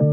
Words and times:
Oi, 0.00 0.06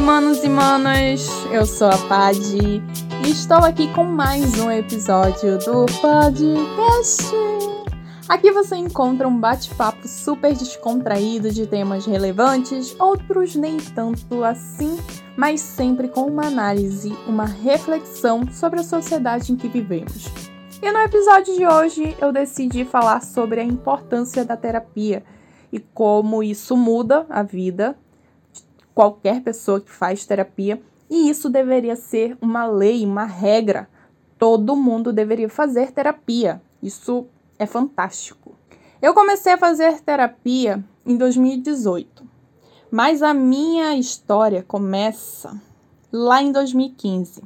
manos 0.00 0.44
e 0.44 0.48
manas, 0.48 1.28
eu 1.50 1.66
sou 1.66 1.88
a 1.88 1.98
Padi 2.06 2.80
e 3.26 3.30
estou 3.30 3.58
aqui 3.58 3.92
com 3.92 4.04
mais 4.04 4.60
um 4.60 4.70
episódio 4.70 5.58
do 5.58 5.86
podcast. 6.00 7.34
Aqui 8.28 8.52
você 8.52 8.76
encontra 8.76 9.26
um 9.26 9.40
bate-papo 9.40 10.06
super 10.06 10.54
descontraído 10.54 11.50
de 11.50 11.66
temas 11.66 12.06
relevantes, 12.06 12.94
outros 12.96 13.56
nem 13.56 13.78
tanto 13.78 14.44
assim, 14.44 14.96
mas 15.36 15.60
sempre 15.60 16.08
com 16.08 16.22
uma 16.22 16.46
análise, 16.46 17.16
uma 17.26 17.44
reflexão 17.44 18.50
sobre 18.52 18.80
a 18.80 18.84
sociedade 18.84 19.52
em 19.52 19.56
que 19.56 19.68
vivemos. 19.68 20.26
E 20.82 20.90
no 20.90 20.98
episódio 20.98 21.54
de 21.54 21.66
hoje 21.66 22.16
eu 22.20 22.32
decidi 22.32 22.84
falar 22.84 23.22
sobre 23.22 23.60
a 23.60 23.64
importância 23.64 24.44
da 24.44 24.56
terapia 24.56 25.22
e 25.72 25.78
como 25.78 26.42
isso 26.42 26.76
muda 26.76 27.26
a 27.28 27.42
vida 27.42 27.96
de 28.52 28.62
qualquer 28.94 29.42
pessoa 29.42 29.80
que 29.80 29.90
faz 29.90 30.24
terapia, 30.24 30.82
e 31.08 31.28
isso 31.28 31.50
deveria 31.50 31.96
ser 31.96 32.36
uma 32.40 32.66
lei, 32.66 33.04
uma 33.04 33.24
regra. 33.24 33.88
Todo 34.38 34.76
mundo 34.76 35.12
deveria 35.12 35.48
fazer 35.48 35.90
terapia. 35.90 36.62
Isso 36.82 37.26
é 37.58 37.66
fantástico. 37.66 38.54
Eu 39.02 39.12
comecei 39.12 39.52
a 39.52 39.58
fazer 39.58 40.00
terapia 40.00 40.84
em 41.04 41.16
2018, 41.16 42.29
mas 42.90 43.22
a 43.22 43.32
minha 43.32 43.96
história 43.96 44.64
começa 44.66 45.60
lá 46.12 46.42
em 46.42 46.50
2015. 46.50 47.42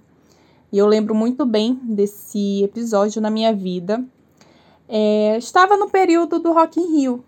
E 0.73 0.79
eu 0.79 0.87
lembro 0.87 1.15
muito 1.15 1.45
bem 1.45 1.79
desse 1.83 2.62
episódio 2.65 3.20
na 3.20 3.30
minha 3.30 3.55
vida. 3.55 4.05
É, 4.89 5.37
estava 5.39 5.77
no 5.77 5.89
período 5.89 6.39
do 6.39 6.53
Rock 6.53 6.81
in 6.81 6.97
Rio. 6.97 7.25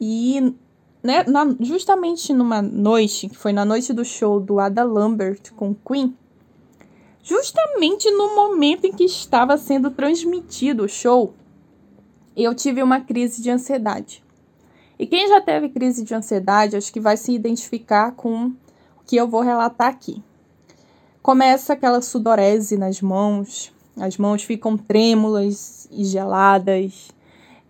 E 0.00 0.54
né, 1.02 1.24
na, 1.24 1.54
justamente 1.60 2.32
numa 2.34 2.60
noite, 2.60 3.28
que 3.28 3.36
foi 3.36 3.52
na 3.52 3.64
noite 3.64 3.92
do 3.92 4.04
show 4.04 4.40
do 4.40 4.58
Ada 4.58 4.84
Lambert 4.84 5.52
com 5.54 5.74
Queen, 5.74 6.16
justamente 7.22 8.10
no 8.10 8.34
momento 8.34 8.84
em 8.84 8.92
que 8.92 9.04
estava 9.04 9.56
sendo 9.56 9.90
transmitido 9.90 10.84
o 10.84 10.88
show, 10.88 11.34
eu 12.36 12.54
tive 12.54 12.82
uma 12.82 13.00
crise 13.00 13.42
de 13.42 13.50
ansiedade. 13.50 14.22
E 14.98 15.06
quem 15.06 15.28
já 15.28 15.40
teve 15.40 15.68
crise 15.68 16.02
de 16.02 16.14
ansiedade, 16.14 16.76
acho 16.76 16.92
que 16.92 16.98
vai 16.98 17.16
se 17.16 17.32
identificar 17.32 18.12
com 18.12 18.46
o 18.46 18.54
que 19.06 19.16
eu 19.16 19.28
vou 19.28 19.42
relatar 19.42 19.88
aqui. 19.88 20.22
Começa 21.22 21.74
aquela 21.74 22.02
sudorese 22.02 22.76
nas 22.76 23.00
mãos, 23.00 23.72
as 23.96 24.16
mãos 24.16 24.42
ficam 24.42 24.76
trêmulas 24.76 25.88
e 25.90 26.04
geladas, 26.04 27.10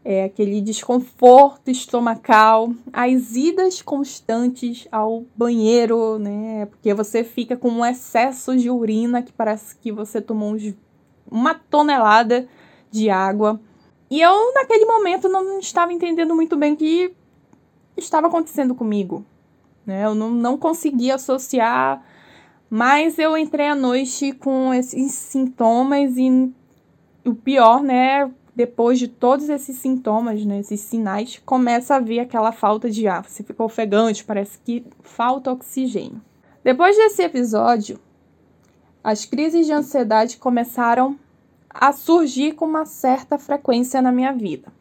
é, 0.05 0.25
aquele 0.25 0.61
desconforto 0.63 1.71
estomacal, 1.71 2.73
as 2.93 3.35
idas 3.37 3.83
constantes 3.83 4.89
ao 4.91 5.25
banheiro, 5.37 6.19
né? 6.19 6.67
Porque 6.67 6.95
você 6.95 7.23
fica 7.23 7.57
com 7.57 7.69
um 7.69 7.85
excesso 7.85 8.57
de 8.57 8.71
urina 8.71 9.23
que 9.23 9.33
parece 9.33 9.77
que 9.77 9.93
você 9.93 10.21
tomou 10.21 10.55
uns, 10.55 10.75
uma 11.31 11.55
tonelada 11.55 12.49
de 12.91 13.11
água. 13.11 13.61
E 14.11 14.21
eu, 14.21 14.55
naquele 14.55 14.87
momento, 14.87 15.29
não 15.29 15.59
estava 15.59 15.93
entendendo 15.93 16.35
muito 16.35 16.57
bem 16.57 16.73
o 16.73 16.77
que 16.77 17.13
estava 17.99 18.27
acontecendo 18.27 18.75
comigo. 18.75 19.25
Né? 19.85 20.05
Eu 20.05 20.15
não, 20.15 20.31
não 20.31 20.59
conseguia 20.59 21.15
associar, 21.15 22.03
mas 22.71 23.19
eu 23.19 23.37
entrei 23.37 23.69
à 23.69 23.75
noite 23.75 24.33
com 24.33 24.73
esses 24.75 25.13
sintomas 25.13 26.17
e 26.17 26.53
o 27.25 27.35
pior, 27.35 27.83
né? 27.83 28.31
Depois 28.55 28.99
de 28.99 29.07
todos 29.07 29.49
esses 29.49 29.77
sintomas, 29.77 30.45
né, 30.45 30.59
esses 30.59 30.81
sinais, 30.81 31.41
começa 31.47 31.95
a 31.95 32.01
vir 32.01 32.19
aquela 32.19 32.51
falta 32.51 32.91
de 32.91 33.07
ar. 33.07 33.25
Você 33.25 33.45
fica 33.45 33.63
ofegante, 33.63 34.25
parece 34.25 34.59
que 34.59 34.85
falta 35.01 35.53
oxigênio. 35.53 36.21
Depois 36.65 36.97
desse 36.97 37.23
episódio, 37.23 38.01
as 39.03 39.25
crises 39.25 39.65
de 39.65 39.73
ansiedade 39.73 40.39
começaram 40.39 41.17
a 41.71 41.93
surgir 41.93 42.53
com 42.55 42.65
uma 42.65 42.85
certa 42.85 43.39
frequência 43.39 44.03
na 44.03 44.11
minha 44.11 44.33
vida. 44.33 44.73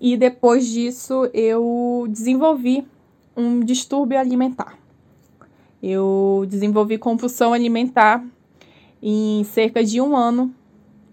E 0.00 0.16
depois 0.16 0.66
disso, 0.66 1.28
eu 1.32 2.06
desenvolvi 2.08 2.86
um 3.36 3.60
distúrbio 3.60 4.18
alimentar. 4.18 4.78
Eu 5.82 6.44
desenvolvi 6.48 6.98
compulsão 6.98 7.52
alimentar 7.52 8.24
em 9.02 9.44
cerca 9.44 9.84
de 9.84 10.00
um 10.00 10.16
ano. 10.16 10.54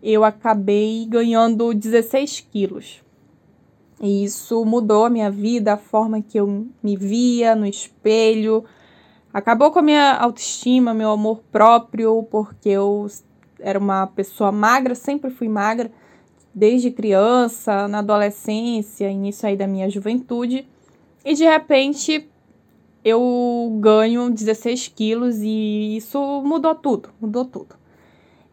Eu 0.02 0.24
acabei 0.24 1.06
ganhando 1.06 1.74
16 1.74 2.48
quilos. 2.52 3.02
E 4.02 4.26
isso 4.26 4.66
mudou 4.66 5.06
a 5.06 5.10
minha 5.10 5.32
vida, 5.32 5.74
a 5.74 5.78
forma 5.78 6.22
que 6.22 6.38
eu 6.38 6.68
me 6.82 6.98
via 6.98 7.56
no 7.56 7.66
espelho. 7.66 8.66
Acabou 9.34 9.72
com 9.72 9.80
a 9.80 9.84
minha 9.84 10.14
autoestima, 10.18 10.94
meu 10.94 11.10
amor 11.12 11.42
próprio, 11.52 12.24
porque 12.24 12.70
eu 12.70 13.08
era 13.60 13.80
uma 13.80 14.06
pessoa 14.08 14.52
magra, 14.52 14.94
sempre 14.94 15.32
fui 15.32 15.48
magra, 15.48 15.90
desde 16.54 16.92
criança, 16.92 17.88
na 17.88 18.00
adolescência, 18.00 19.10
início 19.10 19.48
aí 19.48 19.56
da 19.56 19.68
minha 19.68 19.90
juventude. 19.90 20.68
E 21.26 21.34
de 21.34 21.44
repente 21.44 22.30
eu 23.04 23.78
ganho 23.82 24.30
16 24.30 24.88
quilos 24.90 25.38
e 25.42 25.98
isso 25.98 26.20
mudou 26.44 26.76
tudo, 26.76 27.10
mudou 27.20 27.46
tudo. 27.46 27.76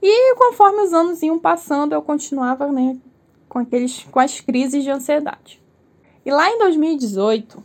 E 0.02 0.34
conforme 0.34 0.82
os 0.82 0.92
anos 0.92 1.22
iam 1.22 1.38
passando, 1.38 1.92
eu 1.92 2.02
continuava 2.02 2.70
né, 2.72 2.96
com, 3.48 3.58
aqueles, 3.58 4.04
com 4.04 4.18
as 4.18 4.40
crises 4.40 4.82
de 4.82 4.90
ansiedade. 4.90 5.60
E 6.24 6.30
lá 6.30 6.48
em 6.50 6.58
2018, 6.58 7.62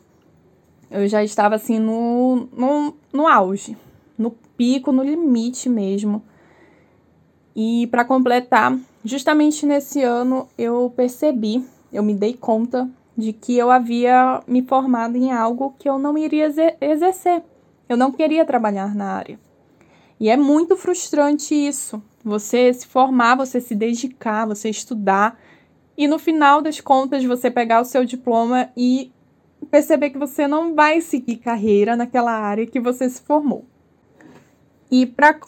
eu 0.92 1.08
já 1.08 1.24
estava 1.24 1.56
assim 1.56 1.80
no, 1.80 2.48
no, 2.52 2.96
no 3.12 3.28
auge, 3.28 3.78
no 4.18 4.32
pico, 4.32 4.92
no 4.92 5.04
limite 5.04 5.70
mesmo 5.70 6.22
e 7.56 7.88
para 7.88 8.04
completar, 8.04 8.78
justamente 9.06 9.66
nesse 9.66 10.02
ano 10.02 10.48
eu 10.58 10.92
percebi, 10.96 11.64
eu 11.94 12.04
me 12.04 12.14
dei 12.14 12.34
conta 12.34 12.90
de 13.16 13.32
que 13.32 13.58
eu 13.58 13.72
havia 13.72 14.42
me 14.46 14.62
formado 14.62 15.16
em 15.16 15.32
algo 15.32 15.74
que 15.80 15.88
eu 15.88 15.98
não 15.98 16.18
iria 16.18 16.52
exercer. 16.82 17.44
Eu 17.88 17.96
não 17.96 18.12
queria 18.12 18.44
trabalhar 18.44 18.94
na 18.94 19.14
área. 19.14 19.40
E 20.20 20.30
é 20.30 20.36
muito 20.36 20.76
frustrante 20.76 21.54
isso. 21.54 22.02
Você 22.24 22.74
se 22.74 22.88
formar, 22.88 23.36
você 23.36 23.62
se 23.62 23.76
dedicar, 23.76 24.46
você 24.46 24.70
estudar 24.70 25.40
e 25.98 26.08
no 26.08 26.20
final 26.20 26.62
das 26.62 26.82
contas 26.82 27.24
você 27.24 27.50
pegar 27.50 27.82
o 27.82 27.86
seu 27.86 28.04
diploma 28.04 28.70
e 28.76 29.12
perceber 29.72 30.10
que 30.10 30.18
você 30.18 30.48
não 30.48 30.76
vai 30.76 31.00
seguir 31.00 31.38
carreira 31.38 31.96
naquela 31.96 32.32
área 32.32 32.66
que 32.66 32.80
você 32.80 33.10
se 33.10 33.22
formou. 33.22 33.66
E 34.92 35.06
para 35.06 35.40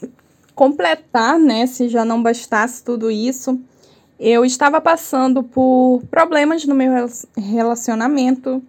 completar, 0.57 1.38
né, 1.38 1.68
se 1.68 1.88
já 1.88 2.03
não 2.03 2.23
bastasse 2.23 2.84
tudo 2.84 3.12
isso, 3.12 3.62
eu 4.19 4.44
estava 4.44 4.81
passando 4.81 5.44
por 5.44 6.01
problemas 6.09 6.66
no 6.66 6.73
meu 6.73 6.91
relacionamento 7.38 8.63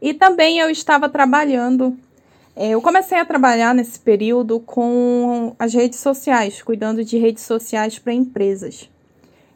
e 0.00 0.14
também 0.14 0.60
eu 0.60 0.70
estava 0.70 1.08
trabalhando. 1.08 1.98
É, 2.54 2.68
eu 2.68 2.80
comecei 2.80 3.18
a 3.18 3.24
trabalhar 3.24 3.74
nesse 3.74 3.98
período 3.98 4.60
com 4.60 5.52
as 5.58 5.74
redes 5.74 5.98
sociais, 5.98 6.62
cuidando 6.62 7.04
de 7.04 7.18
redes 7.18 7.42
sociais 7.42 7.98
para 7.98 8.12
empresas. 8.12 8.88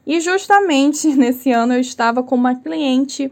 E 0.05 0.19
justamente 0.19 1.07
nesse 1.15 1.53
ano 1.53 1.75
eu 1.75 1.81
estava 1.81 2.21
com 2.21 2.35
uma 2.35 2.57
cliente 2.57 3.31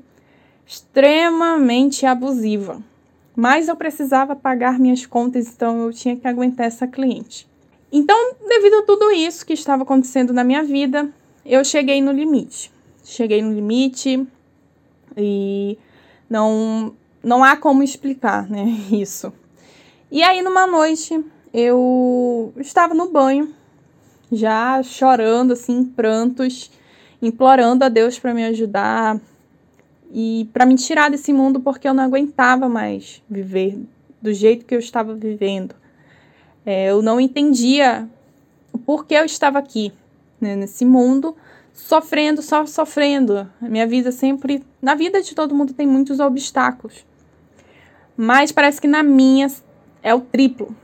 extremamente 0.64 2.06
abusiva. 2.06 2.80
Mas 3.34 3.66
eu 3.66 3.74
precisava 3.74 4.36
pagar 4.36 4.78
minhas 4.78 5.04
contas, 5.04 5.48
então 5.48 5.86
eu 5.86 5.92
tinha 5.92 6.14
que 6.14 6.28
aguentar 6.28 6.66
essa 6.66 6.86
cliente. 6.86 7.47
Então, 7.90 8.34
devido 8.46 8.74
a 8.74 8.82
tudo 8.82 9.10
isso 9.10 9.46
que 9.46 9.52
estava 9.54 9.82
acontecendo 9.82 10.32
na 10.32 10.44
minha 10.44 10.62
vida, 10.62 11.10
eu 11.44 11.64
cheguei 11.64 12.02
no 12.02 12.12
limite. 12.12 12.70
Cheguei 13.02 13.40
no 13.40 13.52
limite 13.52 14.26
e 15.16 15.78
não 16.28 16.94
não 17.22 17.42
há 17.42 17.56
como 17.56 17.82
explicar, 17.82 18.48
né, 18.48 18.64
isso. 18.92 19.32
E 20.10 20.22
aí 20.22 20.42
numa 20.42 20.66
noite 20.66 21.24
eu 21.52 22.52
estava 22.56 22.94
no 22.94 23.10
banho, 23.10 23.54
já 24.30 24.82
chorando 24.82 25.52
assim, 25.52 25.84
prantos, 25.84 26.70
implorando 27.20 27.84
a 27.84 27.88
Deus 27.88 28.18
para 28.18 28.34
me 28.34 28.44
ajudar 28.44 29.20
e 30.12 30.48
para 30.52 30.64
me 30.64 30.76
tirar 30.76 31.10
desse 31.10 31.32
mundo 31.32 31.60
porque 31.60 31.88
eu 31.88 31.94
não 31.94 32.04
aguentava 32.04 32.68
mais 32.68 33.22
viver 33.28 33.78
do 34.20 34.32
jeito 34.32 34.64
que 34.64 34.74
eu 34.74 34.78
estava 34.78 35.14
vivendo. 35.14 35.74
É, 36.70 36.90
eu 36.90 37.00
não 37.00 37.18
entendia 37.18 38.06
o 38.70 38.76
porquê 38.76 39.14
eu 39.14 39.24
estava 39.24 39.58
aqui, 39.58 39.90
né, 40.38 40.54
nesse 40.54 40.84
mundo, 40.84 41.34
sofrendo, 41.72 42.42
só 42.42 42.66
sofrendo. 42.66 43.50
A 43.58 43.68
minha 43.70 43.86
vida 43.86 44.12
sempre. 44.12 44.62
Na 44.82 44.94
vida 44.94 45.22
de 45.22 45.34
todo 45.34 45.54
mundo 45.54 45.72
tem 45.72 45.86
muitos 45.86 46.20
obstáculos. 46.20 47.06
Mas 48.14 48.52
parece 48.52 48.82
que 48.82 48.86
na 48.86 49.02
minha 49.02 49.50
é 50.02 50.14
o 50.14 50.20
triplo. 50.20 50.76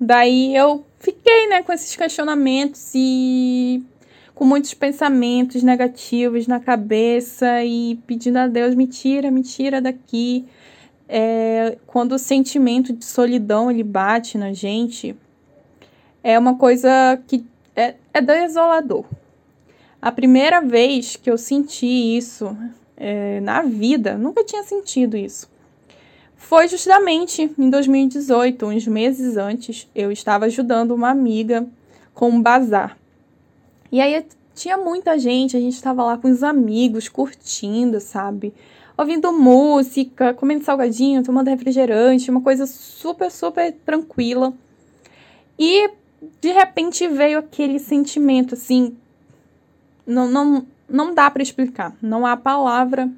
Daí 0.00 0.56
eu 0.56 0.86
fiquei, 0.98 1.48
né, 1.48 1.62
com 1.62 1.70
esses 1.70 1.94
questionamentos 1.94 2.90
e 2.94 3.82
com 4.34 4.46
muitos 4.46 4.72
pensamentos 4.72 5.62
negativos 5.62 6.46
na 6.46 6.60
cabeça 6.60 7.62
e 7.62 7.96
pedindo 8.06 8.38
a 8.38 8.46
Deus, 8.46 8.74
me 8.74 8.86
tira, 8.86 9.30
me 9.30 9.42
tira 9.42 9.82
daqui. 9.82 10.46
É, 11.08 11.78
quando 11.86 12.12
o 12.12 12.18
sentimento 12.18 12.92
de 12.92 13.04
solidão 13.04 13.70
ele 13.70 13.82
bate 13.82 14.36
na 14.36 14.52
gente, 14.52 15.16
é 16.22 16.38
uma 16.38 16.56
coisa 16.56 17.18
que 17.26 17.44
é, 17.74 17.94
é 18.12 18.20
desolador. 18.20 19.04
A 20.00 20.12
primeira 20.12 20.60
vez 20.60 21.16
que 21.16 21.30
eu 21.30 21.38
senti 21.38 21.86
isso 21.86 22.56
é, 22.96 23.40
na 23.40 23.62
vida, 23.62 24.16
nunca 24.16 24.44
tinha 24.44 24.62
sentido 24.62 25.16
isso. 25.16 25.50
Foi 26.36 26.68
justamente 26.68 27.50
em 27.58 27.68
2018, 27.68 28.66
uns 28.66 28.86
meses 28.86 29.36
antes, 29.36 29.88
eu 29.94 30.12
estava 30.12 30.46
ajudando 30.46 30.92
uma 30.92 31.10
amiga 31.10 31.66
com 32.14 32.30
um 32.30 32.40
bazar. 32.40 32.96
E 33.90 34.00
aí 34.00 34.24
tinha 34.54 34.76
muita 34.76 35.18
gente, 35.18 35.56
a 35.56 35.60
gente 35.60 35.74
estava 35.74 36.04
lá 36.04 36.16
com 36.16 36.30
os 36.30 36.42
amigos, 36.42 37.08
curtindo, 37.08 38.00
sabe? 38.00 38.52
Ouvindo 38.98 39.32
música, 39.32 40.34
comendo 40.34 40.64
salgadinho, 40.64 41.22
tomando 41.22 41.46
refrigerante, 41.46 42.32
uma 42.32 42.40
coisa 42.40 42.66
super, 42.66 43.30
super 43.30 43.72
tranquila. 43.86 44.52
E 45.56 45.88
de 46.40 46.50
repente 46.50 47.06
veio 47.06 47.38
aquele 47.38 47.78
sentimento 47.78 48.54
assim. 48.54 48.96
Não, 50.04 50.28
não, 50.28 50.66
não 50.88 51.14
dá 51.14 51.30
para 51.30 51.44
explicar. 51.44 51.96
Não 52.02 52.26
há 52.26 52.36
palavra 52.36 53.08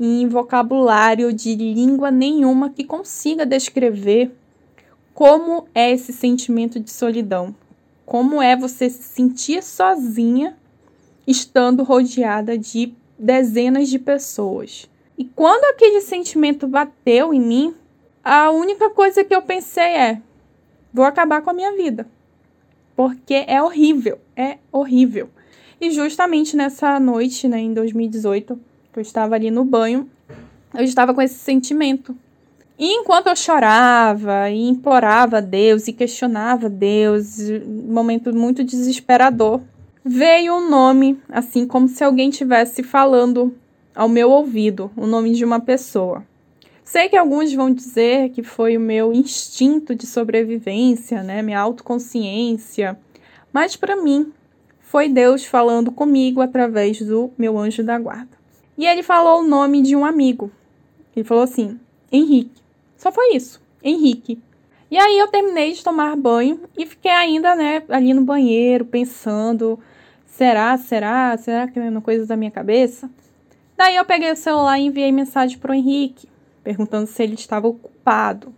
em 0.00 0.26
vocabulário 0.26 1.34
de 1.34 1.54
língua 1.54 2.10
nenhuma 2.10 2.70
que 2.70 2.82
consiga 2.82 3.44
descrever 3.44 4.34
como 5.12 5.68
é 5.74 5.92
esse 5.92 6.14
sentimento 6.14 6.80
de 6.80 6.90
solidão, 6.90 7.54
como 8.06 8.40
é 8.40 8.56
você 8.56 8.88
se 8.88 9.02
sentir 9.02 9.62
sozinha 9.62 10.56
estando 11.26 11.82
rodeada 11.82 12.56
de 12.56 12.94
dezenas 13.18 13.90
de 13.90 13.98
pessoas. 13.98 14.88
E 15.16 15.24
quando 15.24 15.64
aquele 15.64 16.00
sentimento 16.00 16.66
bateu 16.66 17.32
em 17.32 17.40
mim, 17.40 17.74
a 18.22 18.50
única 18.50 18.90
coisa 18.90 19.24
que 19.24 19.34
eu 19.34 19.42
pensei 19.42 19.82
é: 19.84 20.20
vou 20.92 21.04
acabar 21.04 21.42
com 21.42 21.50
a 21.50 21.54
minha 21.54 21.74
vida. 21.76 22.08
Porque 22.96 23.44
é 23.46 23.62
horrível, 23.62 24.18
é 24.36 24.58
horrível. 24.70 25.28
E 25.80 25.90
justamente 25.90 26.56
nessa 26.56 26.98
noite, 27.00 27.48
né, 27.48 27.58
em 27.58 27.74
2018, 27.74 28.58
que 28.92 28.98
eu 28.98 29.02
estava 29.02 29.34
ali 29.34 29.50
no 29.50 29.64
banho, 29.64 30.08
eu 30.72 30.84
estava 30.84 31.12
com 31.12 31.20
esse 31.20 31.34
sentimento 31.34 32.16
e 32.78 32.92
enquanto 32.92 33.28
eu 33.28 33.36
chorava 33.36 34.50
e 34.50 34.68
implorava 34.68 35.38
a 35.38 35.40
Deus 35.40 35.86
e 35.86 35.92
questionava 35.92 36.66
a 36.66 36.68
Deus, 36.68 37.38
um 37.38 37.92
momento 37.92 38.34
muito 38.34 38.64
desesperador, 38.64 39.60
veio 40.04 40.56
um 40.56 40.68
nome, 40.68 41.20
assim 41.28 41.66
como 41.68 41.86
se 41.86 42.02
alguém 42.02 42.30
estivesse 42.30 42.82
falando 42.82 43.54
ao 43.94 44.08
meu 44.08 44.30
ouvido, 44.30 44.90
o 44.96 45.06
nome 45.06 45.32
de 45.32 45.44
uma 45.44 45.60
pessoa. 45.60 46.24
Sei 46.82 47.08
que 47.08 47.16
alguns 47.16 47.52
vão 47.52 47.72
dizer 47.72 48.30
que 48.30 48.42
foi 48.42 48.76
o 48.76 48.80
meu 48.80 49.12
instinto 49.12 49.94
de 49.94 50.06
sobrevivência, 50.06 51.22
né, 51.22 51.40
minha 51.42 51.60
autoconsciência, 51.60 52.98
mas 53.52 53.76
para 53.76 53.96
mim 53.96 54.32
foi 54.80 55.08
Deus 55.08 55.44
falando 55.44 55.90
comigo 55.90 56.40
através 56.40 57.00
do 57.00 57.30
meu 57.38 57.56
anjo 57.58 57.82
da 57.82 57.98
guarda. 57.98 58.36
E 58.76 58.86
ele 58.86 59.02
falou 59.02 59.40
o 59.40 59.48
nome 59.48 59.80
de 59.80 59.96
um 59.96 60.04
amigo. 60.04 60.50
Ele 61.16 61.24
falou 61.24 61.44
assim: 61.44 61.78
Henrique. 62.12 62.62
Só 62.96 63.10
foi 63.10 63.34
isso. 63.34 63.62
Henrique. 63.82 64.38
E 64.90 64.98
aí 64.98 65.18
eu 65.18 65.28
terminei 65.28 65.72
de 65.72 65.82
tomar 65.82 66.16
banho 66.16 66.60
e 66.76 66.86
fiquei 66.86 67.10
ainda, 67.10 67.54
né, 67.54 67.82
ali 67.88 68.12
no 68.12 68.22
banheiro, 68.22 68.84
pensando, 68.84 69.78
será, 70.26 70.76
será, 70.76 71.36
será 71.36 71.66
que 71.66 71.78
é 71.78 71.82
uma 71.82 72.00
coisa 72.00 72.26
da 72.26 72.36
minha 72.36 72.50
cabeça? 72.50 73.10
Daí 73.76 73.96
eu 73.96 74.04
peguei 74.04 74.30
o 74.30 74.36
celular 74.36 74.78
e 74.78 74.86
enviei 74.86 75.10
mensagem 75.10 75.58
pro 75.58 75.74
Henrique, 75.74 76.28
perguntando 76.62 77.06
se 77.06 77.22
ele 77.22 77.34
estava 77.34 77.66
ocupado. 77.66 78.54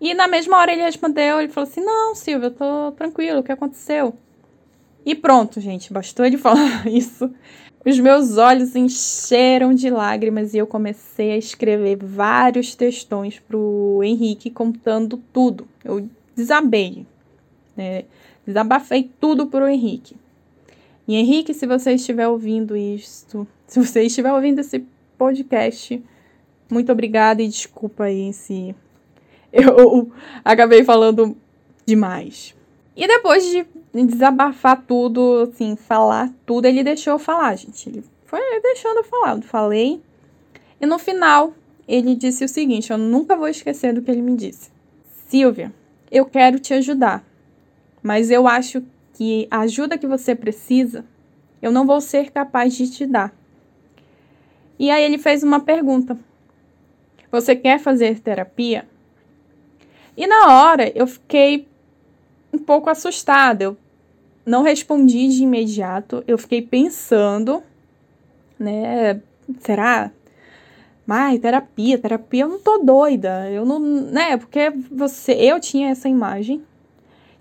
E 0.00 0.12
na 0.14 0.26
mesma 0.26 0.58
hora 0.58 0.72
ele 0.72 0.82
respondeu, 0.82 1.40
ele 1.40 1.52
falou 1.52 1.68
assim, 1.68 1.80
não, 1.80 2.14
Silvia, 2.14 2.48
eu 2.48 2.54
tô 2.54 2.92
tranquilo, 2.92 3.40
o 3.40 3.42
que 3.42 3.52
aconteceu? 3.52 4.14
E 5.04 5.14
pronto, 5.14 5.60
gente, 5.60 5.92
bastou 5.92 6.24
ele 6.24 6.36
falar 6.38 6.86
isso. 6.86 7.30
Os 7.84 7.98
meus 7.98 8.38
olhos 8.38 8.74
encheram 8.74 9.74
de 9.74 9.90
lágrimas 9.90 10.54
e 10.54 10.58
eu 10.58 10.66
comecei 10.66 11.32
a 11.32 11.36
escrever 11.36 11.96
vários 11.96 12.74
textões 12.74 13.38
para 13.38 13.58
o 13.58 14.02
Henrique 14.02 14.50
contando 14.50 15.22
tudo. 15.32 15.68
Eu 15.84 16.08
desabei, 16.34 17.06
né? 17.76 18.04
desabafei 18.46 19.10
tudo 19.20 19.46
para 19.46 19.66
o 19.66 19.68
Henrique. 19.68 20.16
E 21.06 21.16
Henrique, 21.16 21.52
se 21.52 21.66
você 21.66 21.92
estiver 21.92 22.26
ouvindo 22.26 22.74
isto, 22.74 23.46
se 23.74 23.84
você 23.84 24.02
estiver 24.02 24.32
ouvindo 24.32 24.60
esse 24.60 24.86
podcast, 25.18 26.00
muito 26.70 26.92
obrigada 26.92 27.42
e 27.42 27.48
desculpa 27.48 28.04
aí 28.04 28.32
se 28.32 28.72
eu 29.52 30.12
acabei 30.44 30.84
falando 30.84 31.36
demais. 31.84 32.54
E 32.94 33.04
depois 33.08 33.44
de 33.50 33.66
desabafar 33.92 34.80
tudo, 34.86 35.50
assim, 35.52 35.74
falar 35.74 36.32
tudo, 36.46 36.66
ele 36.66 36.84
deixou 36.84 37.14
eu 37.14 37.18
falar, 37.18 37.56
gente. 37.56 37.88
Ele 37.88 38.04
foi 38.24 38.38
deixando 38.62 38.98
eu 38.98 39.04
falar. 39.04 39.34
Eu 39.34 39.42
falei. 39.42 40.00
E 40.80 40.86
no 40.86 40.96
final, 40.96 41.52
ele 41.88 42.14
disse 42.14 42.44
o 42.44 42.48
seguinte: 42.48 42.92
eu 42.92 42.98
nunca 42.98 43.34
vou 43.34 43.48
esquecer 43.48 43.92
do 43.92 44.02
que 44.02 44.10
ele 44.12 44.22
me 44.22 44.36
disse. 44.36 44.70
Silvia, 45.26 45.74
eu 46.12 46.24
quero 46.26 46.60
te 46.60 46.72
ajudar, 46.74 47.24
mas 48.00 48.30
eu 48.30 48.46
acho 48.46 48.84
que 49.14 49.48
a 49.50 49.62
ajuda 49.62 49.98
que 49.98 50.06
você 50.06 50.32
precisa, 50.32 51.04
eu 51.60 51.72
não 51.72 51.84
vou 51.84 52.00
ser 52.00 52.30
capaz 52.30 52.76
de 52.76 52.88
te 52.88 53.04
dar. 53.04 53.34
E 54.78 54.90
aí 54.90 55.04
ele 55.04 55.18
fez 55.18 55.42
uma 55.42 55.60
pergunta: 55.60 56.18
Você 57.30 57.54
quer 57.54 57.78
fazer 57.78 58.20
terapia? 58.20 58.86
E 60.16 60.26
na 60.26 60.52
hora 60.52 60.90
eu 60.94 61.06
fiquei 61.06 61.66
um 62.52 62.58
pouco 62.58 62.88
assustada. 62.88 63.64
Eu 63.64 63.76
não 64.46 64.62
respondi 64.62 65.28
de 65.28 65.42
imediato. 65.42 66.22
Eu 66.26 66.38
fiquei 66.38 66.62
pensando, 66.62 67.62
né? 68.58 69.20
Será? 69.60 70.10
Ai, 71.06 71.38
terapia, 71.38 71.98
terapia, 71.98 72.44
eu 72.44 72.48
não 72.48 72.58
tô 72.58 72.78
doida. 72.78 73.50
Eu 73.50 73.66
não, 73.66 73.78
né? 73.78 74.36
Porque 74.36 74.70
você, 74.90 75.32
eu 75.32 75.60
tinha 75.60 75.90
essa 75.90 76.08
imagem 76.08 76.62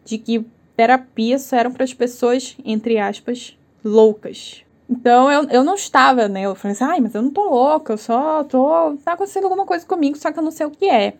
de 0.04 0.18
que 0.18 0.46
terapia 0.76 1.40
só 1.40 1.56
eram 1.56 1.72
para 1.72 1.84
as 1.84 1.94
pessoas, 1.94 2.58
entre 2.66 2.98
aspas, 2.98 3.58
loucas. 3.84 4.64
Então 4.90 5.32
eu, 5.32 5.50
eu 5.50 5.64
não 5.64 5.76
estava, 5.76 6.28
né? 6.28 6.42
Eu 6.42 6.56
falei 6.56 6.74
assim, 6.74 6.84
ai, 6.84 7.00
mas 7.00 7.16
eu 7.16 7.22
não 7.22 7.32
tô 7.32 7.50
louca, 7.50 7.94
eu 7.94 7.98
só 7.98 8.44
tô. 8.44 8.96
Tá 9.04 9.14
acontecendo 9.14 9.46
alguma 9.46 9.66
coisa 9.66 9.86
comigo, 9.86 10.18
só 10.18 10.32
que 10.32 10.40
eu 10.40 10.44
não 10.44 10.52
sei 10.52 10.66
o 10.66 10.72
que 10.72 10.86
é. 10.86 11.14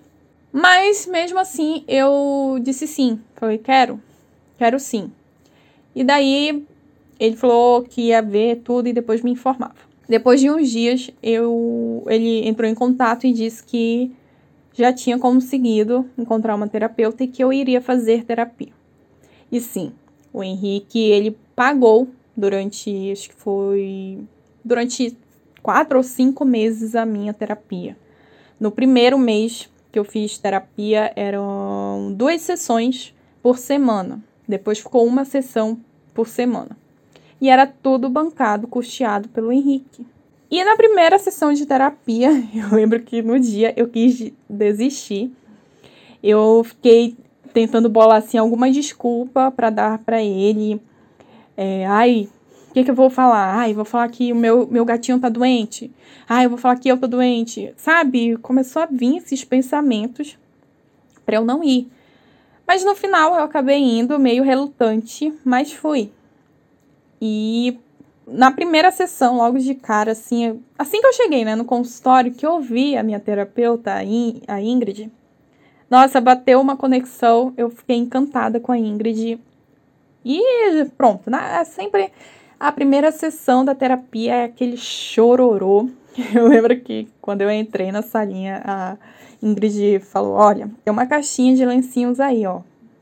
Mas 0.52 1.08
mesmo 1.08 1.40
assim, 1.40 1.84
eu 1.88 2.60
disse 2.62 2.86
sim. 2.88 3.20
Falei, 3.36 3.58
quero, 3.58 4.00
quero 4.58 4.80
sim. 4.80 5.12
E 5.96 6.04
daí 6.04 6.66
ele 7.20 7.36
falou 7.36 7.84
que 7.84 8.08
ia 8.10 8.22
ver 8.22 8.58
tudo 8.64 8.88
e 8.88 8.94
depois 8.94 9.22
me 9.22 9.32
informava. 9.32 9.76
Depois 10.08 10.42
de 10.42 10.50
uns 10.52 10.70
dias, 10.70 11.10
eu, 11.22 12.04
ele 12.08 12.48
entrou 12.48 12.70
em 12.70 12.76
contato 12.76 13.26
e 13.26 13.34
disse 13.34 13.64
que 13.64 14.12
já 14.74 14.92
tinha 14.92 15.18
conseguido 15.18 16.10
encontrar 16.18 16.56
uma 16.56 16.68
terapeuta 16.68 17.24
e 17.24 17.28
que 17.28 17.44
eu 17.44 17.54
iria 17.54 17.82
fazer 17.82 18.24
terapia. 18.26 18.74
E 19.52 19.62
sim, 19.62 19.94
o 20.34 20.44
Henrique, 20.44 21.00
ele 21.00 21.38
pagou 21.56 22.08
durante, 22.36 23.12
acho 23.12 23.30
que 23.30 23.36
foi, 23.36 24.20
durante 24.64 25.18
quatro 25.62 25.98
ou 25.98 26.04
cinco 26.04 26.44
meses 26.44 26.96
a 26.96 27.06
minha 27.06 27.34
terapia. 27.34 27.98
No 28.60 28.72
primeiro 28.72 29.18
mês, 29.18 29.70
que 29.92 30.00
eu 30.00 30.04
fiz 30.04 30.38
terapia 30.38 31.14
eram 31.16 32.14
duas 32.18 32.42
sessões 32.42 33.14
por 33.42 33.58
semana. 33.58 34.24
Depois 34.48 34.80
ficou 34.80 35.06
uma 35.06 35.24
sessão 35.24 35.80
por 36.14 36.28
semana. 36.28 36.78
E 37.40 37.50
era 37.50 37.68
tudo 37.68 38.10
bancado, 38.10 38.68
custeado 38.68 39.30
pelo 39.30 39.52
Henrique. 39.52 40.06
E 40.50 40.64
na 40.64 40.76
primeira 40.76 41.18
sessão 41.20 41.54
de 41.54 41.66
terapia, 41.66 42.30
eu 42.54 42.76
lembro 42.76 43.00
que 43.02 43.22
no 43.22 43.40
dia 43.40 43.74
eu 43.76 43.88
quis 43.88 44.32
desistir. 44.50 45.32
Eu 46.22 46.64
fiquei 46.64 47.16
tentando 47.54 47.90
bolar 47.90 48.18
assim 48.18 48.38
alguma 48.38 48.72
desculpa 48.72 49.52
para 49.52 49.70
dar 49.70 49.98
para 50.00 50.22
ele. 50.22 50.82
É, 51.56 51.86
ai, 51.86 52.30
o 52.70 52.74
que, 52.74 52.84
que 52.84 52.92
eu 52.92 52.96
vou 52.96 53.10
falar? 53.10 53.56
Ai, 53.56 53.74
vou 53.74 53.86
falar 53.86 54.10
que 54.10 54.32
o 54.34 54.36
meu, 54.36 54.68
meu 54.68 54.84
gatinho 54.84 55.20
tá 55.20 55.30
doente. 55.30 55.92
Ai, 56.28 56.46
eu 56.46 56.50
vou 56.50 56.58
falar 56.58 56.78
que 56.78 56.90
eu 56.90 56.98
tô 56.98 57.08
doente. 57.08 57.74
Sabe? 57.78 58.36
Começou 58.38 58.82
a 58.82 58.88
vir 58.88 59.18
esses 59.18 59.44
pensamentos 59.44 60.38
para 61.26 61.36
eu 61.36 61.46
não 61.46 61.64
ir. 61.64 61.88
Mas 62.66 62.84
no 62.84 62.96
final 62.96 63.36
eu 63.36 63.44
acabei 63.44 63.78
indo 63.78 64.18
meio 64.18 64.44
relutante, 64.44 65.34
mas 65.44 65.72
fui. 65.72 66.12
E 67.22 67.78
na 68.26 68.52
primeira 68.52 68.92
sessão, 68.92 69.38
logo 69.38 69.60
de 69.60 69.76
cara, 69.76 70.14
assim, 70.14 70.62
assim 70.78 71.02
que 71.02 71.08
eu 71.08 71.14
cheguei, 71.14 71.46
né, 71.46 71.56
no 71.56 71.66
consultório, 71.66 72.34
que 72.34 72.46
eu 72.46 72.60
vi 72.60 72.98
a 72.98 73.04
minha 73.04 73.20
terapeuta, 73.20 73.94
a 73.94 74.62
Ingrid, 74.62 75.12
Nossa, 75.90 76.20
bateu 76.20 76.60
uma 76.60 76.76
conexão, 76.76 77.54
eu 77.56 77.70
fiquei 77.70 77.98
encantada 77.98 78.60
com 78.60 78.72
a 78.72 78.78
Ingrid. 78.78 79.40
E 80.26 80.86
pronto? 80.98 81.30
É 81.34 81.64
sempre 81.64 82.12
a 82.60 82.72
primeira 82.72 83.12
sessão 83.12 83.66
da 83.66 83.76
terapia 83.76 84.36
é 84.36 84.44
aquele 84.46 84.78
chororô. 84.78 85.90
Eu 86.34 86.48
lembro 86.48 86.80
que 86.80 87.10
quando 87.20 87.42
eu 87.42 87.52
entrei 87.52 87.92
na 87.92 88.02
salinha, 88.02 88.62
a 88.64 88.98
Ingrid 89.42 90.00
falou: 90.00 90.34
Olha, 90.34 90.70
tem 90.84 90.94
uma 90.94 91.06
caixinha 91.06 91.56
de 91.56 91.66
lencinhos 91.66 92.20
aí, 92.20 92.46
ó. 92.46 92.62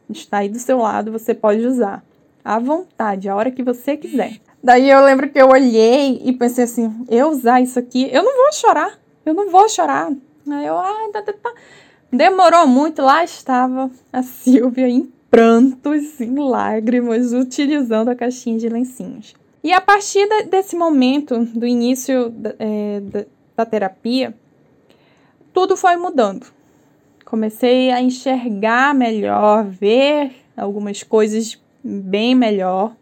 Está 0.10 0.40
aí 0.40 0.50
do 0.50 0.58
seu 0.58 0.80
lado, 0.80 1.12
você 1.12 1.34
pode 1.34 1.66
usar. 1.66 2.04
À 2.44 2.58
vontade, 2.58 3.30
a 3.30 3.36
hora 3.36 3.52
que 3.52 3.62
você 3.62 3.96
quiser. 3.96 4.40
Daí 4.64 4.90
eu 4.90 5.04
lembro 5.04 5.30
que 5.30 5.40
eu 5.40 5.50
olhei 5.50 6.22
e 6.24 6.34
pensei 6.34 6.64
assim: 6.64 7.06
eu 7.08 7.30
usar 7.30 7.62
isso 7.62 7.78
aqui, 7.78 8.10
eu 8.12 8.24
não 8.24 8.36
vou 8.36 8.54
chorar. 8.54 8.98
Eu 9.26 9.34
não 9.34 9.52
vou 9.52 9.70
chorar. 9.70 10.12
Aí 10.50 10.66
eu, 10.66 10.78
ah, 10.78 11.10
tá, 11.14 11.22
tá, 11.22 11.34
tá. 11.34 11.54
Demorou 12.12 12.66
muito, 12.66 13.02
lá 13.02 13.24
estava 13.24 13.92
a 14.12 14.24
Silvia 14.24 14.88
em 14.88 15.12
prantos, 15.32 16.20
em 16.20 16.36
lágrimas, 16.38 17.32
utilizando 17.32 18.10
a 18.10 18.16
caixinha 18.16 18.60
de 18.60 18.68
lencinhos. 18.68 19.34
E 19.64 19.72
a 19.72 19.80
partir 19.80 20.28
de, 20.28 20.44
desse 20.44 20.76
momento, 20.76 21.46
do 21.46 21.66
início 21.66 22.34
é, 22.60 23.00
da, 23.00 23.26
da 23.56 23.66
terapia, 23.66 24.36
tudo 25.54 25.78
foi 25.78 25.96
mudando. 25.96 26.48
Comecei 27.24 27.92
a 27.92 28.02
enxergar 28.02 28.94
melhor, 28.94 29.64
ver 29.64 30.34
algumas 30.58 31.02
coisas 31.02 31.58
bem 31.82 32.36
melhor. 32.36 32.94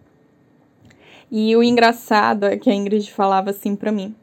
E 1.31 1.55
o 1.55 1.63
engraçado 1.63 2.45
é 2.45 2.57
que 2.57 2.69
a 2.69 2.73
Ingrid 2.73 3.11
falava 3.11 3.49
assim 3.49 3.75
para 3.75 3.91
mim: 3.91 4.13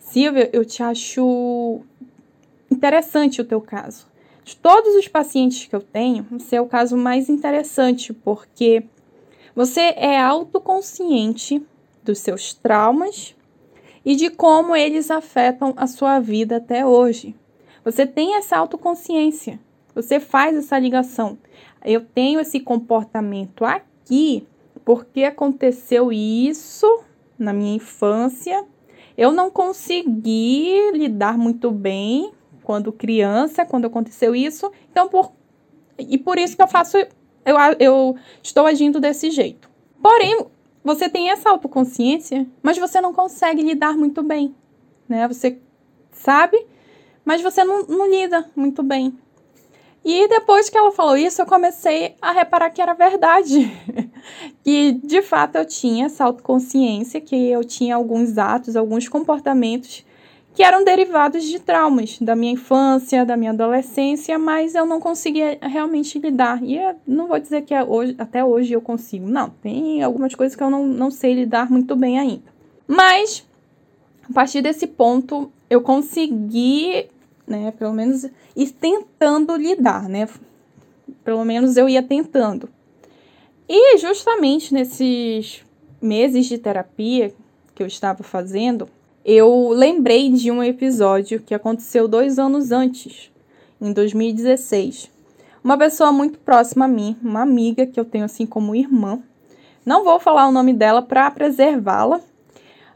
Silvia, 0.00 0.50
eu 0.52 0.64
te 0.64 0.82
acho 0.82 1.80
interessante 2.70 3.40
o 3.40 3.44
teu 3.44 3.60
caso. 3.60 4.06
De 4.46 4.54
todos 4.54 4.94
os 4.94 5.08
pacientes 5.08 5.66
que 5.66 5.74
eu 5.74 5.80
tenho, 5.80 6.24
você 6.30 6.54
é 6.54 6.60
o 6.60 6.68
caso 6.68 6.96
mais 6.96 7.28
interessante, 7.28 8.12
porque 8.12 8.84
você 9.56 9.92
é 9.96 10.20
autoconsciente 10.20 11.60
dos 12.04 12.20
seus 12.20 12.54
traumas 12.54 13.34
e 14.04 14.14
de 14.14 14.30
como 14.30 14.76
eles 14.76 15.10
afetam 15.10 15.74
a 15.76 15.88
sua 15.88 16.20
vida 16.20 16.58
até 16.58 16.86
hoje. 16.86 17.34
Você 17.84 18.06
tem 18.06 18.36
essa 18.36 18.56
autoconsciência, 18.56 19.58
você 19.92 20.20
faz 20.20 20.56
essa 20.56 20.78
ligação. 20.78 21.36
Eu 21.84 22.02
tenho 22.02 22.38
esse 22.38 22.60
comportamento 22.60 23.64
aqui 23.64 24.46
porque 24.84 25.24
aconteceu 25.24 26.12
isso 26.12 27.00
na 27.36 27.52
minha 27.52 27.74
infância. 27.74 28.64
Eu 29.18 29.32
não 29.32 29.50
consegui 29.50 30.92
lidar 30.92 31.36
muito 31.36 31.72
bem 31.72 32.30
quando 32.66 32.90
criança, 32.90 33.64
quando 33.64 33.84
aconteceu 33.84 34.34
isso. 34.34 34.72
Então, 34.90 35.08
por, 35.08 35.30
e 35.96 36.18
por 36.18 36.36
isso 36.36 36.56
que 36.56 36.62
eu 36.62 36.66
faço, 36.66 36.96
eu, 36.96 37.56
eu 37.78 38.16
estou 38.42 38.66
agindo 38.66 38.98
desse 38.98 39.30
jeito. 39.30 39.70
Porém, 40.02 40.44
você 40.82 41.08
tem 41.08 41.30
essa 41.30 41.48
autoconsciência, 41.48 42.44
mas 42.60 42.76
você 42.76 43.00
não 43.00 43.14
consegue 43.14 43.62
lidar 43.62 43.96
muito 43.96 44.20
bem, 44.20 44.52
né? 45.08 45.28
Você 45.28 45.60
sabe, 46.10 46.60
mas 47.24 47.40
você 47.40 47.62
não, 47.62 47.84
não 47.86 48.10
lida 48.10 48.50
muito 48.56 48.82
bem. 48.82 49.16
E 50.04 50.26
depois 50.26 50.68
que 50.68 50.76
ela 50.76 50.90
falou 50.90 51.16
isso, 51.16 51.40
eu 51.40 51.46
comecei 51.46 52.16
a 52.20 52.32
reparar 52.32 52.70
que 52.70 52.82
era 52.82 52.94
verdade. 52.94 53.70
que 54.64 54.92
de 55.04 55.22
fato 55.22 55.54
eu 55.54 55.64
tinha 55.64 56.06
essa 56.06 56.24
autoconsciência, 56.24 57.20
que 57.20 57.48
eu 57.48 57.62
tinha 57.62 57.94
alguns 57.94 58.36
atos, 58.38 58.74
alguns 58.74 59.08
comportamentos 59.08 60.04
que 60.56 60.62
eram 60.62 60.82
derivados 60.82 61.44
de 61.44 61.60
traumas 61.60 62.18
da 62.18 62.34
minha 62.34 62.52
infância, 62.52 63.24
da 63.24 63.36
minha 63.36 63.52
adolescência, 63.52 64.36
mas 64.38 64.74
eu 64.74 64.84
não 64.84 64.98
conseguia 64.98 65.56
realmente 65.62 66.18
lidar. 66.18 66.60
E 66.64 66.78
não 67.06 67.28
vou 67.28 67.38
dizer 67.38 67.62
que 67.62 67.72
é 67.72 67.84
hoje, 67.84 68.16
até 68.18 68.44
hoje 68.44 68.72
eu 68.72 68.80
consigo. 68.80 69.28
Não, 69.28 69.50
tem 69.50 70.02
algumas 70.02 70.34
coisas 70.34 70.56
que 70.56 70.62
eu 70.64 70.70
não, 70.70 70.84
não 70.84 71.12
sei 71.12 71.34
lidar 71.34 71.70
muito 71.70 71.94
bem 71.94 72.18
ainda. 72.18 72.56
Mas, 72.88 73.46
a 74.28 74.32
partir 74.32 74.62
desse 74.62 74.88
ponto, 74.88 75.52
eu 75.70 75.80
consegui 75.80 77.08
né? 77.46 77.72
Pelo 77.78 77.92
menos 77.92 78.24
ir 78.56 78.70
tentando 78.72 79.56
lidar, 79.56 80.08
né? 80.08 80.28
Pelo 81.22 81.44
menos 81.44 81.76
eu 81.76 81.88
ia 81.88 82.02
tentando. 82.02 82.68
E 83.68 83.98
justamente 83.98 84.74
nesses 84.74 85.64
meses 86.00 86.46
de 86.46 86.58
terapia 86.58 87.32
que 87.74 87.82
eu 87.82 87.86
estava 87.86 88.22
fazendo, 88.22 88.88
eu 89.28 89.70
lembrei 89.70 90.30
de 90.30 90.52
um 90.52 90.62
episódio 90.62 91.40
que 91.40 91.52
aconteceu 91.52 92.06
dois 92.06 92.38
anos 92.38 92.70
antes, 92.70 93.28
em 93.80 93.92
2016. 93.92 95.10
Uma 95.64 95.76
pessoa 95.76 96.12
muito 96.12 96.38
próxima 96.38 96.84
a 96.84 96.88
mim, 96.88 97.16
uma 97.20 97.42
amiga 97.42 97.84
que 97.84 97.98
eu 97.98 98.04
tenho 98.04 98.24
assim 98.24 98.46
como 98.46 98.72
irmã. 98.72 99.20
Não 99.84 100.04
vou 100.04 100.20
falar 100.20 100.46
o 100.46 100.52
nome 100.52 100.72
dela 100.72 101.02
para 101.02 101.28
preservá-la, 101.32 102.20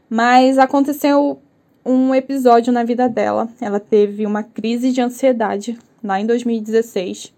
mas 0.09 0.57
aconteceu 0.57 1.37
um 1.85 2.15
episódio 2.15 2.71
na 2.71 2.85
vida 2.85 3.09
dela. 3.09 3.49
Ela 3.59 3.81
teve 3.81 4.25
uma 4.25 4.41
crise 4.41 4.93
de 4.93 5.01
ansiedade 5.01 5.77
lá 6.01 6.17
em 6.21 6.25
2016 6.25 7.33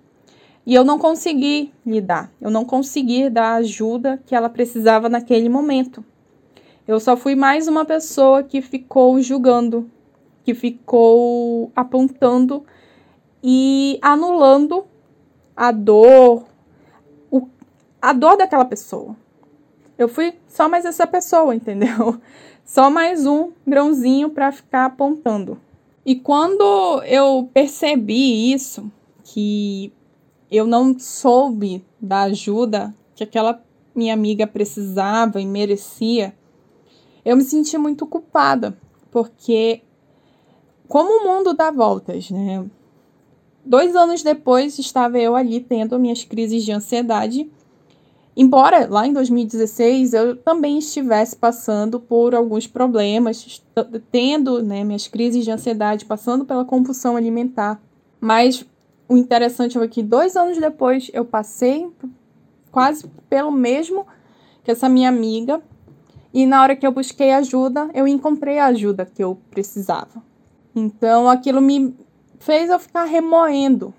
e 0.68 0.76
eu 0.76 0.84
não 0.84 1.00
consegui 1.00 1.74
lidar, 1.84 2.32
eu 2.40 2.52
não 2.52 2.64
consegui 2.64 3.28
dar 3.28 3.54
a 3.54 3.56
ajuda 3.56 4.22
que 4.28 4.36
ela 4.36 4.50
precisava 4.50 5.10
naquele 5.10 5.50
momento. 5.50 6.06
Eu 6.88 7.00
só 7.00 7.16
fui 7.16 7.34
mais 7.34 7.68
uma 7.68 7.86
pessoa 7.86 8.44
que 8.44 8.62
ficou 8.62 9.22
julgando, 9.22 9.90
que 10.44 10.54
ficou 10.54 11.72
apontando 11.76 12.66
e 13.42 13.98
anulando 14.02 14.86
a 15.56 15.72
dor, 15.72 16.46
o, 17.32 17.48
a 18.02 18.12
dor 18.12 18.36
daquela 18.36 18.66
pessoa. 18.66 19.16
Eu 19.98 20.10
fui 20.10 20.34
só 20.48 20.68
mais 20.68 20.84
essa 20.84 21.08
pessoa, 21.08 21.56
entendeu? 21.56 22.20
Só 22.66 22.90
mais 22.90 23.26
um 23.26 23.52
grãozinho 23.68 24.30
para 24.30 24.50
ficar 24.50 24.86
apontando. 24.86 25.60
E 26.06 26.16
quando 26.16 27.04
eu 27.04 27.50
percebi 27.54 28.54
isso, 28.54 28.90
que 29.22 29.92
eu 30.50 30.66
não 30.66 30.98
soube 30.98 31.84
da 32.00 32.22
ajuda 32.22 32.96
que 33.16 33.24
aquela 33.24 33.62
minha 33.94 34.14
amiga 34.14 34.48
precisava 34.48 35.42
e 35.42 35.46
merecia, 35.46 36.34
eu 37.26 37.36
me 37.38 37.44
senti 37.44 37.78
muito 37.78 38.06
culpada, 38.06 38.78
porque 39.12 39.82
como 40.88 41.22
o 41.22 41.28
mundo 41.28 41.54
dá 41.54 41.72
voltas, 41.72 42.30
né? 42.30 42.66
Dois 43.66 43.96
anos 43.96 44.22
depois 44.24 44.78
estava 44.78 45.18
eu 45.18 45.36
ali 45.36 45.60
tendo 45.60 45.98
minhas 46.00 46.24
crises 46.24 46.64
de 46.64 46.72
ansiedade 46.72 47.50
Embora 48.36 48.88
lá 48.90 49.06
em 49.06 49.14
2016 49.14 50.14
eu 50.14 50.36
também 50.36 50.80
estivesse 50.80 51.36
passando 51.36 52.00
por 52.00 52.34
alguns 52.34 52.66
problemas, 52.66 53.62
tendo 54.12 54.64
né, 54.64 54.84
minhas 54.84 55.08
crises 55.08 55.46
de 55.46 55.52
ansiedade, 55.52 56.06
passando 56.06 56.44
pela 56.44 56.66
compulsão 56.66 57.16
alimentar. 57.16 57.80
Mas 58.20 58.66
o 59.08 59.18
interessante 59.18 59.78
foi 59.78 59.88
que 59.88 60.02
dois 60.02 60.36
anos 60.36 60.58
depois 60.58 61.12
eu 61.14 61.24
passei 61.24 61.88
quase 62.72 63.08
pelo 63.30 63.52
mesmo 63.52 64.08
que 64.64 64.72
essa 64.72 64.90
minha 64.90 65.10
amiga. 65.10 65.62
E 66.34 66.46
na 66.46 66.62
hora 66.62 66.76
que 66.76 66.86
eu 66.86 66.92
busquei 66.92 67.32
ajuda, 67.32 67.90
eu 67.94 68.08
encontrei 68.08 68.58
a 68.58 68.68
ajuda 68.68 69.06
que 69.06 69.24
eu 69.24 69.38
precisava. 69.52 70.24
Então 70.76 71.30
aquilo 71.30 71.62
me 71.62 71.96
fez 72.40 72.70
eu 72.70 72.80
ficar 72.80 73.04
remoendo, 73.04 73.94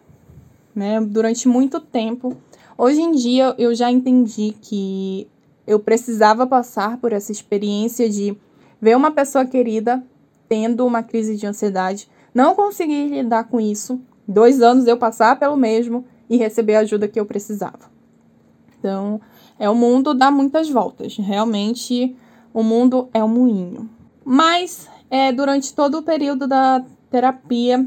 né, 0.74 1.00
durante 1.00 1.46
muito 1.46 1.78
tempo 1.80 2.36
Hoje 2.76 3.00
em 3.00 3.12
dia 3.12 3.54
eu 3.56 3.72
já 3.72 3.88
entendi 3.88 4.52
que 4.60 5.28
eu 5.64 5.78
precisava 5.78 6.44
passar 6.44 6.96
por 6.98 7.12
essa 7.12 7.30
experiência 7.30 8.10
de 8.10 8.36
ver 8.80 8.96
uma 8.96 9.12
pessoa 9.12 9.44
querida 9.46 10.04
tendo 10.48 10.84
uma 10.84 11.02
crise 11.02 11.36
de 11.36 11.46
ansiedade, 11.46 12.08
não 12.34 12.54
conseguir 12.54 13.08
lidar 13.08 13.44
com 13.44 13.60
isso, 13.60 14.00
dois 14.26 14.60
anos 14.60 14.86
eu 14.86 14.96
passar 14.96 15.38
pelo 15.38 15.56
mesmo 15.56 16.04
e 16.28 16.36
receber 16.36 16.74
a 16.74 16.80
ajuda 16.80 17.06
que 17.06 17.18
eu 17.18 17.24
precisava. 17.24 17.92
Então, 18.76 19.20
é 19.58 19.70
o 19.70 19.74
mundo 19.74 20.12
dá 20.12 20.30
muitas 20.30 20.68
voltas. 20.68 21.16
Realmente, 21.16 22.14
o 22.54 22.62
mundo 22.62 23.08
é 23.12 23.22
um 23.22 23.28
moinho. 23.28 23.90
Mas, 24.24 24.88
é, 25.10 25.32
durante 25.32 25.74
todo 25.74 25.98
o 25.98 26.02
período 26.02 26.46
da 26.46 26.82
terapia, 27.10 27.84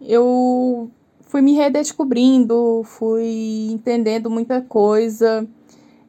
eu 0.00 0.90
fui 1.20 1.40
me 1.40 1.52
redescobrindo, 1.54 2.82
fui 2.84 3.68
entendendo 3.70 4.28
muita 4.28 4.60
coisa. 4.60 5.46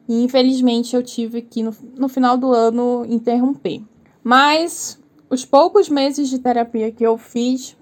E 0.08 0.24
infelizmente 0.24 0.96
eu 0.96 1.02
tive 1.04 1.40
que 1.40 1.62
no, 1.62 1.74
no 1.96 2.08
final 2.08 2.36
do 2.36 2.52
ano 2.52 3.06
interromper. 3.08 3.80
Mas 4.24 4.98
os 5.30 5.44
poucos 5.44 5.88
meses 5.88 6.28
de 6.28 6.40
terapia 6.40 6.90
que 6.90 7.06
eu 7.06 7.16
fiz, 7.16 7.76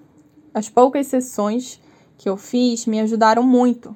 as 0.53 0.69
poucas 0.69 1.07
sessões 1.07 1.81
que 2.17 2.29
eu 2.29 2.37
fiz, 2.37 2.85
me 2.85 2.99
ajudaram 2.99 3.41
muito. 3.41 3.95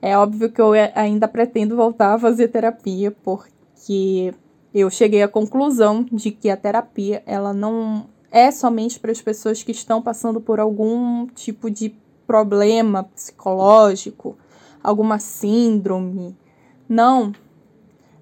É 0.00 0.16
óbvio 0.16 0.50
que 0.50 0.60
eu 0.60 0.72
ainda 0.94 1.26
pretendo 1.26 1.76
voltar 1.76 2.14
a 2.14 2.18
fazer 2.18 2.48
terapia, 2.48 3.10
porque 3.10 4.32
eu 4.74 4.88
cheguei 4.88 5.22
à 5.22 5.28
conclusão 5.28 6.06
de 6.10 6.30
que 6.30 6.48
a 6.48 6.56
terapia 6.56 7.22
ela 7.26 7.52
não 7.52 8.06
é 8.30 8.50
somente 8.50 9.00
para 9.00 9.10
as 9.10 9.20
pessoas 9.20 9.62
que 9.62 9.72
estão 9.72 10.00
passando 10.00 10.40
por 10.40 10.60
algum 10.60 11.26
tipo 11.26 11.70
de 11.70 11.94
problema 12.26 13.02
psicológico, 13.02 14.38
alguma 14.82 15.18
síndrome. 15.18 16.36
Não. 16.88 17.32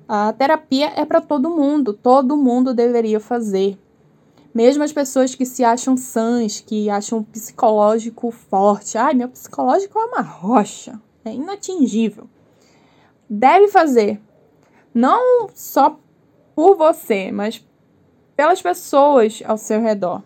A 0.09 0.33
terapia 0.33 0.93
é 0.97 1.05
para 1.05 1.21
todo 1.21 1.51
mundo, 1.51 1.93
todo 1.93 2.37
mundo 2.37 2.73
deveria 2.73 3.21
fazer. 3.21 3.79
Mesmo 4.55 4.83
as 4.83 4.93
pessoas 4.93 5.35
que 5.35 5.45
se 5.45 5.63
acham 5.63 5.97
sãs, 5.97 6.61
que 6.61 6.89
acham 6.89 7.23
psicológico 7.23 8.31
forte. 8.31 8.97
Ai, 8.97 9.13
meu 9.13 9.29
psicológico 9.29 9.99
é 9.99 10.05
uma 10.07 10.23
rocha, 10.23 10.99
é 11.23 11.35
inatingível. 11.35 12.27
Deve 13.29 13.69
fazer. 13.69 14.19
Não 14.95 15.51
só 15.55 16.01
por 16.59 16.77
você, 16.77 17.31
mas 17.31 17.65
pelas 18.35 18.61
pessoas 18.61 19.41
ao 19.47 19.57
seu 19.57 19.81
redor. 19.81 20.25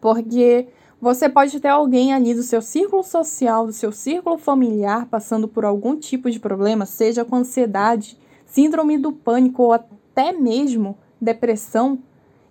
Porque 0.00 0.68
você 1.00 1.28
pode 1.28 1.58
ter 1.58 1.66
alguém 1.66 2.12
ali 2.12 2.32
do 2.32 2.44
seu 2.44 2.62
círculo 2.62 3.02
social, 3.02 3.66
do 3.66 3.72
seu 3.72 3.90
círculo 3.90 4.38
familiar, 4.38 5.06
passando 5.06 5.48
por 5.48 5.64
algum 5.64 5.96
tipo 5.96 6.30
de 6.30 6.38
problema, 6.38 6.86
seja 6.86 7.24
com 7.24 7.34
ansiedade, 7.34 8.16
síndrome 8.46 8.96
do 8.96 9.10
pânico 9.10 9.64
ou 9.64 9.72
até 9.72 10.30
mesmo 10.30 10.96
depressão, 11.20 11.98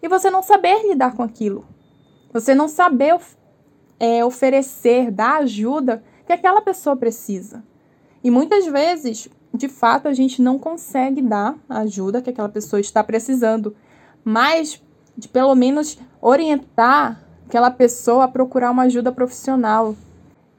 e 0.03 0.09
você 0.09 0.29
não 0.29 0.43
saber 0.43 0.85
lidar 0.85 1.15
com 1.15 1.23
aquilo. 1.23 1.63
Você 2.33 2.53
não 2.53 2.67
saber 2.67 3.17
é, 4.01 4.25
oferecer, 4.25 5.09
dar 5.11 5.37
ajuda 5.37 6.03
que 6.25 6.33
aquela 6.33 6.59
pessoa 6.59 6.97
precisa. 6.97 7.63
E 8.21 8.29
muitas 8.29 8.65
vezes, 8.65 9.29
de 9.53 9.67
fato, 9.67 10.07
a 10.07 10.13
gente 10.13 10.41
não 10.41 10.57
consegue 10.57 11.21
dar 11.21 11.55
a 11.67 11.79
ajuda 11.79 12.21
que 12.21 12.29
aquela 12.29 12.49
pessoa 12.49 12.79
está 12.79 13.03
precisando, 13.03 13.75
mas 14.23 14.81
de 15.17 15.27
pelo 15.27 15.53
menos 15.55 15.97
orientar 16.21 17.21
aquela 17.47 17.69
pessoa 17.69 18.23
a 18.23 18.27
procurar 18.29 18.71
uma 18.71 18.83
ajuda 18.83 19.11
profissional. 19.11 19.95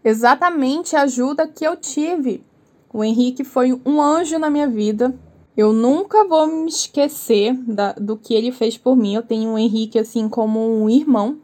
Exatamente 0.04 0.94
a 0.94 1.02
ajuda 1.02 1.46
que 1.46 1.66
eu 1.66 1.76
tive. 1.76 2.44
O 2.92 3.02
Henrique 3.02 3.44
foi 3.44 3.72
um 3.86 4.00
anjo 4.02 4.38
na 4.38 4.50
minha 4.50 4.68
vida. 4.68 5.14
Eu 5.56 5.72
nunca 5.72 6.26
vou 6.26 6.46
me 6.46 6.68
esquecer 6.68 7.54
da, 7.54 7.92
do 7.92 8.16
que 8.16 8.34
ele 8.34 8.52
fez 8.52 8.76
por 8.76 8.94
mim. 8.94 9.14
Eu 9.14 9.22
tenho 9.22 9.50
o 9.50 9.58
Henrique 9.58 9.98
assim 9.98 10.28
como 10.28 10.60
um 10.60 10.90
irmão. 10.90 11.38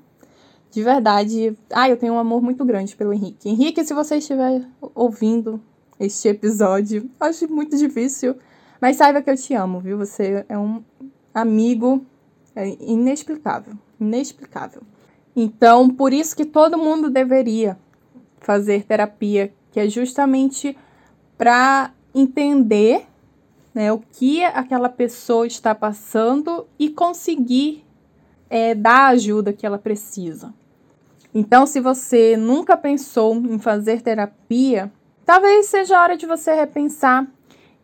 De 0.71 0.83
verdade. 0.83 1.57
Ah, 1.73 1.89
eu 1.89 1.97
tenho 1.97 2.13
um 2.15 2.19
amor 2.19 2.43
muito 2.43 2.65
grande 2.65 2.95
pelo 2.95 3.13
Henrique. 3.13 3.49
Henrique, 3.49 3.85
se 3.85 3.95
você 3.95 4.17
estiver 4.17 4.63
ouvindo 4.95 5.61
este 5.99 6.29
episódio, 6.29 7.11
acho 7.19 7.49
muito 7.53 7.77
difícil. 7.77 8.37
Mas 8.81 8.97
saiba 8.97 9.21
que 9.21 9.31
eu 9.31 9.37
te 9.37 9.55
amo, 9.55 9.81
viu? 9.81 9.99
Você 9.99 10.45
é 10.49 10.57
um 10.57 10.83
amigo 11.35 12.05
inexplicável. 12.81 13.75
Inexplicável. 14.01 14.83
Então, 15.35 15.89
por 15.91 16.13
isso 16.13 16.37
que 16.37 16.45
todo 16.45 16.79
mundo 16.79 17.11
deveria 17.11 17.79
fazer 18.41 18.85
terapia, 18.85 19.53
que 19.71 19.81
é 19.81 19.89
justamente 19.89 20.77
para 21.37 21.93
entender 22.15 23.07
né, 23.75 23.93
o 23.93 23.99
que 23.99 24.43
aquela 24.45 24.89
pessoa 24.89 25.47
está 25.47 25.75
passando 25.75 26.67
e 26.79 26.91
conseguir 26.91 27.85
é, 28.51 28.75
dar 28.75 29.03
a 29.03 29.09
ajuda 29.09 29.53
que 29.53 29.67
ela 29.67 29.79
precisa. 29.79 30.53
Então, 31.35 31.67
se 31.67 31.79
você 31.79 32.37
nunca 32.37 32.77
pensou 32.77 33.37
em 33.37 33.59
fazer 33.59 34.03
terapia, 34.03 34.91
talvez 35.29 35.67
seja 35.67 35.99
a 35.99 36.03
hora 36.03 36.17
de 36.17 36.25
você 36.25 36.55
repensar 36.55 37.27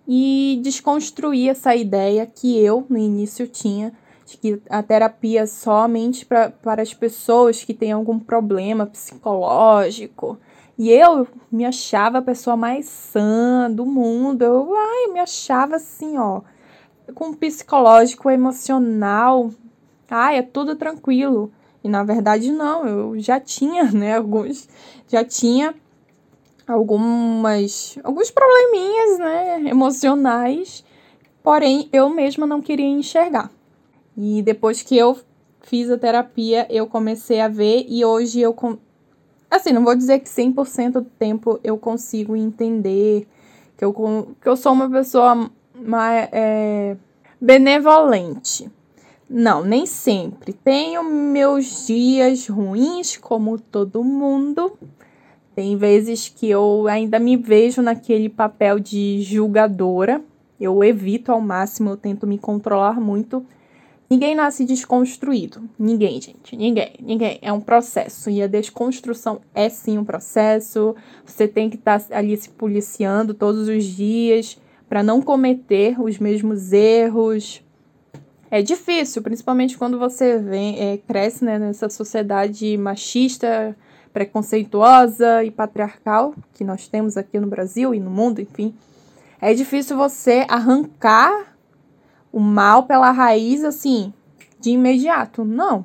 e 0.09 0.59
desconstruir 0.63 1.51
essa 1.51 1.77
ideia 1.77 2.25
que 2.25 2.59
eu, 2.59 2.87
no 2.89 2.97
início, 2.97 3.47
tinha 3.47 3.93
de 4.25 4.39
que 4.39 4.63
a 4.71 4.83
terapia 4.83 5.43
é 5.43 5.47
somente 5.47 6.25
pra, 6.25 6.49
para 6.49 6.81
as 6.81 6.95
pessoas 6.95 7.63
que 7.63 7.75
têm 7.75 7.93
algum 7.93 8.19
problema 8.19 8.87
psicológico, 8.87 10.39
e 10.79 10.91
eu 10.91 11.29
me 11.53 11.67
achava 11.67 12.17
a 12.17 12.23
pessoa 12.23 12.57
mais 12.57 12.87
sã 12.87 13.71
do 13.71 13.85
mundo. 13.85 14.41
Eu, 14.43 14.75
ai, 14.75 15.05
eu 15.05 15.13
me 15.13 15.21
achava 15.21 15.77
assim, 15.77 16.17
ó, 16.17 16.41
com 17.15 17.35
psicológico, 17.35 18.31
emocional. 18.31 19.51
Ai, 20.11 20.39
é 20.39 20.43
tudo 20.43 20.77
tranquilo. 20.77 21.53
E 21.85 21.91
na 21.91 22.03
verdade 22.03 22.51
não, 22.51 22.87
eu 22.87 23.21
já 23.21 23.39
tinha, 23.39 23.85
né, 23.93 24.17
alguns 24.17 24.67
já 25.07 25.23
tinha 25.23 25.75
algumas 26.67 27.99
alguns 28.03 28.31
probleminhas, 28.31 29.19
né, 29.19 29.61
emocionais, 29.69 30.85
porém 31.43 31.89
eu 31.93 32.09
mesma 32.09 32.47
não 32.47 32.61
queria 32.61 32.87
enxergar. 32.87 33.51
E 34.17 34.43
depois 34.43 34.83
que 34.83 34.97
eu 34.97 35.19
fiz 35.63 35.91
a 35.91 35.99
terapia, 35.99 36.67
eu 36.71 36.87
comecei 36.87 37.41
a 37.41 37.49
ver 37.49 37.85
e 37.89 38.05
hoje 38.05 38.41
eu 38.41 38.55
Assim, 39.51 39.73
não 39.73 39.85
vou 39.85 39.95
dizer 39.95 40.19
que 40.19 40.29
100% 40.29 40.95
do 40.95 41.03
tempo 41.03 41.61
eu 41.63 41.79
consigo 41.79 42.35
entender, 42.35 43.29
que 43.77 43.85
eu, 43.85 43.93
que 44.41 44.49
eu 44.49 44.57
sou 44.57 44.73
uma 44.73 44.91
pessoa 44.91 45.49
mais 45.73 46.29
é, 46.33 46.97
benevolente. 47.41 48.69
Não, 49.31 49.65
nem 49.65 49.87
sempre. 49.87 50.53
Tenho 50.53 51.05
meus 51.05 51.87
dias 51.87 52.49
ruins, 52.49 53.17
como 53.17 53.57
todo 53.57 54.03
mundo. 54.03 54.77
Tem 55.55 55.77
vezes 55.77 56.29
que 56.29 56.49
eu 56.49 56.87
ainda 56.89 57.19
me 57.19 57.37
vejo 57.37 57.81
naquele 57.81 58.29
papel 58.29 58.79
de 58.79 59.23
julgadora. 59.23 60.21
Eu 60.61 60.83
evito 60.83 61.31
ao 61.31 61.41
máximo, 61.41 61.91
eu 61.91 61.97
tento 61.97 62.27
me 62.27 62.39
controlar 62.39 63.01
muito 63.01 63.45
Ninguém 64.09 64.35
nasce 64.35 64.65
desconstruído. 64.65 65.69
Ninguém, 65.79 66.21
gente. 66.21 66.55
Ninguém. 66.55 66.93
Ninguém. 67.01 67.39
É 67.41 67.53
um 67.53 67.61
processo. 67.61 68.31
E 68.31 68.43
a 68.43 68.47
desconstrução 68.47 69.41
é 69.55 69.69
sim 69.69 69.99
um 69.99 70.05
processo. 70.05 70.95
Você 71.25 71.49
tem 71.49 71.71
que 71.71 71.77
estar 71.77 72.01
tá 72.01 72.17
ali 72.17 72.37
se 72.37 72.51
policiando 72.51 73.33
todos 73.33 73.67
os 73.67 73.85
dias 73.85 74.57
para 74.89 75.03
não 75.03 75.23
cometer 75.23 76.01
os 76.01 76.19
mesmos 76.19 76.73
erros. 76.73 77.63
É 78.51 78.63
difícil, 78.63 79.23
principalmente 79.23 79.77
quando 79.77 79.99
você 79.99 80.39
vem, 80.39 80.79
é, 80.79 80.97
cresce 80.99 81.45
né, 81.45 81.59
nessa 81.59 81.89
sociedade 81.89 82.77
machista, 82.77 83.77
preconceituosa 84.15 85.43
e 85.43 85.51
patriarcal 85.51 86.35
que 86.55 86.63
nós 86.63 86.87
temos 86.87 87.17
aqui 87.17 87.41
no 87.41 87.49
Brasil 87.49 87.93
e 87.93 87.99
no 87.99 88.11
mundo, 88.11 88.41
enfim. 88.41 88.73
É 89.41 89.53
difícil 89.53 89.97
você 89.97 90.47
arrancar 90.49 91.57
o 92.33 92.39
mal 92.39 92.85
pela 92.85 93.11
raiz, 93.11 93.65
assim, 93.65 94.15
de 94.61 94.71
imediato. 94.71 95.45
Não. 95.45 95.85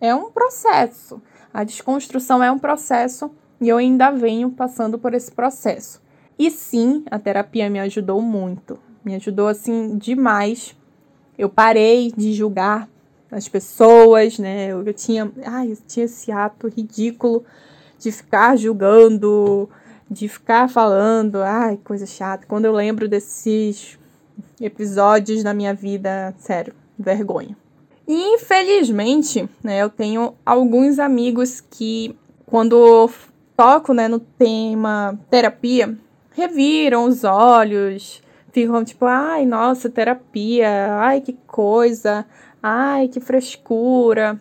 É 0.00 0.14
um 0.14 0.30
processo. 0.30 1.22
A 1.52 1.62
desconstrução 1.64 2.42
é 2.42 2.50
um 2.50 2.58
processo 2.58 3.30
e 3.60 3.68
eu 3.68 3.76
ainda 3.76 4.10
venho 4.10 4.50
passando 4.50 4.98
por 4.98 5.12
esse 5.12 5.30
processo. 5.30 6.02
E 6.38 6.50
sim, 6.50 7.04
a 7.10 7.18
terapia 7.18 7.68
me 7.68 7.78
ajudou 7.80 8.22
muito. 8.22 8.78
Me 9.04 9.14
ajudou, 9.16 9.48
assim, 9.48 9.96
demais. 9.98 10.74
Eu 11.38 11.50
parei 11.50 12.10
de 12.16 12.32
julgar 12.32 12.88
as 13.30 13.48
pessoas, 13.48 14.38
né? 14.38 14.68
Eu, 14.68 14.82
eu 14.84 14.94
tinha, 14.94 15.30
ai, 15.44 15.72
eu 15.72 15.78
tinha 15.86 16.06
esse 16.06 16.30
ato 16.30 16.68
ridículo 16.68 17.44
de 17.98 18.12
ficar 18.12 18.56
julgando, 18.56 19.68
de 20.10 20.28
ficar 20.28 20.68
falando, 20.68 21.42
ai, 21.42 21.78
coisa 21.82 22.06
chata. 22.06 22.46
Quando 22.46 22.64
eu 22.64 22.72
lembro 22.72 23.08
desses 23.08 23.98
episódios 24.60 25.42
na 25.42 25.52
minha 25.52 25.74
vida, 25.74 26.34
sério, 26.38 26.74
vergonha. 26.98 27.56
E 28.06 28.34
infelizmente, 28.34 29.48
né, 29.62 29.82
eu 29.82 29.90
tenho 29.90 30.34
alguns 30.44 30.98
amigos 30.98 31.60
que, 31.60 32.16
quando 32.46 33.10
toco 33.56 33.92
né, 33.92 34.06
no 34.06 34.20
tema 34.20 35.18
terapia, 35.28 35.96
reviram 36.30 37.04
os 37.04 37.24
olhos, 37.24 38.22
ficam 38.52 38.84
tipo, 38.84 39.06
ai, 39.06 39.44
nossa, 39.44 39.90
terapia, 39.90 40.94
ai, 40.98 41.20
que 41.20 41.32
coisa, 41.46 42.24
ai, 42.66 43.06
que 43.06 43.20
frescura. 43.20 44.40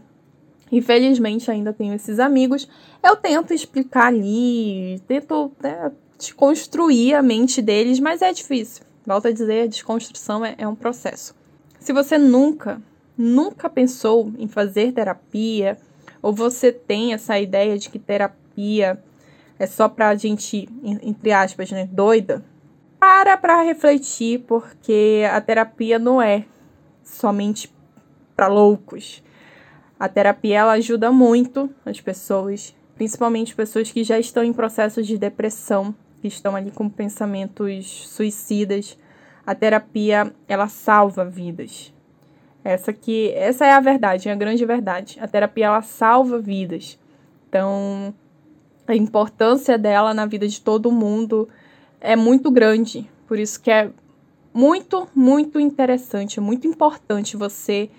Infelizmente, 0.72 1.52
ainda 1.52 1.72
tenho 1.72 1.94
esses 1.94 2.20
amigos. 2.20 2.68
Eu 3.04 3.16
tento 3.16 3.54
explicar 3.54 4.08
ali, 4.08 5.00
tento 5.08 5.52
né, 5.62 5.92
desconstruir 6.18 7.14
a 7.14 7.22
mente 7.22 7.62
deles, 7.62 8.00
mas 8.00 8.24
é 8.24 8.34
difícil. 8.34 8.84
Volto 9.06 9.28
a 9.28 9.32
dizer, 9.32 9.64
a 9.64 9.68
desconstrução 9.68 10.44
é, 10.44 10.56
é 10.58 10.68
um 10.68 10.74
processo. 10.74 11.36
Se 11.80 11.94
você 11.94 12.18
nunca, 12.18 12.82
nunca 13.16 13.70
pensou 13.70 14.34
em 14.40 14.48
fazer 14.48 14.92
terapia, 14.92 15.78
ou 16.20 16.34
você 16.34 16.72
tem 16.72 17.14
essa 17.14 17.38
ideia 17.40 17.78
de 17.78 17.92
que 17.92 18.00
terapia 18.00 19.00
é 19.60 19.68
só 19.68 19.88
pra 19.88 20.16
gente, 20.16 20.68
entre 20.84 21.32
aspas, 21.32 21.70
né, 21.70 21.88
doida, 21.92 22.44
para 23.00 23.38
para 23.38 23.62
refletir, 23.62 24.40
porque 24.48 25.24
a 25.32 25.40
terapia 25.40 26.00
não 26.00 26.20
é 26.20 26.46
somente 27.04 27.75
para 28.36 28.48
loucos. 28.48 29.24
A 30.00 30.10
terapia 30.10 30.60
ela 30.60 30.74
ajuda 30.74 31.12
muito 31.12 31.70
as 31.86 32.02
pessoas, 32.02 32.76
principalmente 32.96 33.56
pessoas 33.56 33.92
que 33.92 34.04
já 34.04 34.20
estão 34.20 34.44
em 34.44 34.54
processos 34.54 35.08
de 35.08 35.18
depressão, 35.18 35.96
que 36.22 36.28
estão 36.28 36.56
ali 36.56 36.72
com 36.72 36.90
pensamentos 36.90 38.08
suicidas, 38.10 38.98
a 39.46 39.54
terapia 39.54 40.34
ela 40.48 40.68
salva 40.68 41.24
vidas. 41.24 41.94
Essa 42.64 42.92
que 42.92 43.32
essa 43.36 43.66
é 43.66 43.74
a 43.74 43.80
verdade, 43.80 44.28
é 44.28 44.32
a 44.32 44.36
grande 44.36 44.66
verdade. 44.66 45.18
A 45.22 45.28
terapia 45.28 45.68
ela 45.68 45.82
salva 45.84 46.40
vidas. 46.40 46.98
Então, 47.48 48.14
a 48.88 48.96
importância 48.96 49.78
dela 49.78 50.14
na 50.14 50.26
vida 50.26 50.48
de 50.48 50.60
todo 50.60 50.92
mundo 50.92 51.48
é 52.02 52.16
muito 52.16 52.50
grande. 52.50 53.10
Por 53.28 53.38
isso 53.38 53.62
que 53.62 53.70
é 53.70 53.92
muito, 54.54 55.08
muito 55.14 55.60
interessante, 55.60 56.40
é 56.40 56.42
muito 56.42 56.68
importante 56.68 57.38
você 57.38 57.90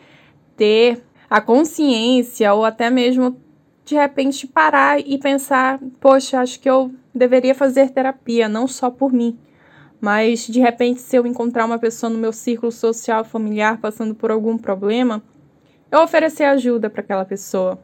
ter 0.56 1.02
a 1.28 1.40
consciência 1.40 2.52
ou 2.54 2.64
até 2.64 2.90
mesmo 2.90 3.36
de 3.84 3.94
repente 3.94 4.46
parar 4.46 4.98
e 4.98 5.16
pensar, 5.18 5.78
poxa, 6.00 6.40
acho 6.40 6.58
que 6.58 6.68
eu 6.68 6.92
deveria 7.14 7.54
fazer 7.54 7.90
terapia, 7.90 8.48
não 8.48 8.66
só 8.66 8.90
por 8.90 9.12
mim, 9.12 9.38
mas 10.00 10.46
de 10.46 10.60
repente 10.60 11.00
se 11.00 11.16
eu 11.16 11.26
encontrar 11.26 11.64
uma 11.64 11.78
pessoa 11.78 12.10
no 12.10 12.18
meu 12.18 12.32
círculo 12.32 12.72
social 12.72 13.24
familiar 13.24 13.78
passando 13.78 14.14
por 14.14 14.30
algum 14.30 14.58
problema, 14.58 15.22
eu 15.90 16.00
oferecer 16.00 16.44
ajuda 16.44 16.90
para 16.90 17.00
aquela 17.00 17.24
pessoa, 17.24 17.78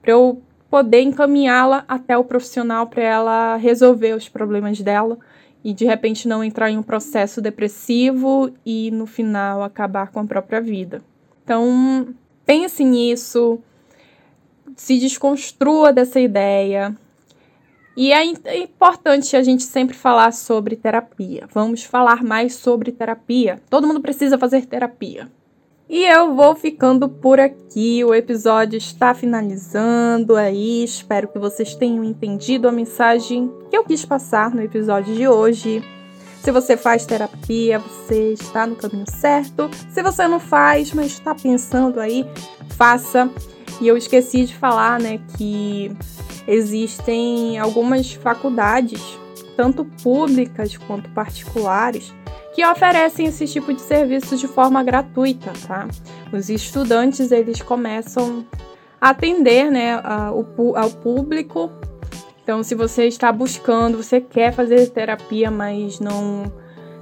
para 0.00 0.12
eu 0.12 0.42
poder 0.70 1.02
encaminhá-la 1.02 1.84
até 1.86 2.16
o 2.16 2.24
profissional 2.24 2.86
para 2.86 3.02
ela 3.02 3.56
resolver 3.56 4.14
os 4.14 4.28
problemas 4.28 4.80
dela 4.80 5.18
e 5.62 5.72
de 5.72 5.84
repente 5.84 6.26
não 6.26 6.42
entrar 6.42 6.70
em 6.70 6.76
um 6.76 6.82
processo 6.82 7.40
depressivo 7.40 8.50
e 8.66 8.90
no 8.90 9.06
final 9.06 9.62
acabar 9.62 10.10
com 10.10 10.20
a 10.20 10.24
própria 10.24 10.60
vida. 10.60 11.02
Então, 11.44 12.14
pense 12.46 12.82
nisso, 12.82 13.60
se 14.74 14.98
desconstrua 14.98 15.92
dessa 15.92 16.18
ideia. 16.18 16.96
E 17.96 18.12
é, 18.12 18.24
é 18.44 18.58
importante 18.58 19.36
a 19.36 19.42
gente 19.42 19.62
sempre 19.62 19.94
falar 19.94 20.32
sobre 20.32 20.74
terapia. 20.74 21.46
Vamos 21.52 21.84
falar 21.84 22.24
mais 22.24 22.54
sobre 22.56 22.90
terapia. 22.90 23.60
Todo 23.70 23.86
mundo 23.86 24.00
precisa 24.00 24.38
fazer 24.38 24.66
terapia. 24.66 25.30
E 25.88 26.02
eu 26.04 26.34
vou 26.34 26.56
ficando 26.56 27.08
por 27.08 27.38
aqui. 27.38 28.02
O 28.02 28.14
episódio 28.14 28.78
está 28.78 29.14
finalizando 29.14 30.34
aí. 30.34 30.82
Espero 30.82 31.28
que 31.28 31.38
vocês 31.38 31.74
tenham 31.74 32.02
entendido 32.02 32.66
a 32.66 32.72
mensagem 32.72 33.52
que 33.70 33.76
eu 33.76 33.84
quis 33.84 34.04
passar 34.04 34.52
no 34.52 34.62
episódio 34.62 35.14
de 35.14 35.28
hoje. 35.28 35.84
Se 36.44 36.50
você 36.50 36.76
faz 36.76 37.06
terapia, 37.06 37.78
você 37.78 38.34
está 38.34 38.66
no 38.66 38.76
caminho 38.76 39.06
certo. 39.08 39.70
Se 39.88 40.02
você 40.02 40.28
não 40.28 40.38
faz, 40.38 40.92
mas 40.92 41.06
está 41.06 41.34
pensando 41.34 41.98
aí, 41.98 42.26
faça. 42.76 43.30
E 43.80 43.88
eu 43.88 43.96
esqueci 43.96 44.44
de 44.44 44.54
falar, 44.54 45.00
né, 45.00 45.20
que 45.38 45.90
existem 46.46 47.58
algumas 47.58 48.12
faculdades, 48.12 49.00
tanto 49.56 49.86
públicas 50.02 50.76
quanto 50.76 51.08
particulares, 51.12 52.12
que 52.54 52.62
oferecem 52.66 53.24
esse 53.24 53.46
tipo 53.46 53.72
de 53.72 53.80
serviço 53.80 54.36
de 54.36 54.46
forma 54.46 54.84
gratuita, 54.84 55.50
tá? 55.66 55.88
Os 56.30 56.50
estudantes 56.50 57.32
eles 57.32 57.62
começam 57.62 58.44
a 59.00 59.08
atender, 59.08 59.70
né, 59.70 59.98
ao 60.04 60.44
público. 61.02 61.70
Então, 62.44 62.62
se 62.62 62.76
você 62.76 63.06
está 63.06 63.32
buscando, 63.32 64.00
você 64.00 64.20
quer 64.20 64.52
fazer 64.52 64.90
terapia, 64.90 65.50
mas 65.50 65.98
não 65.98 66.52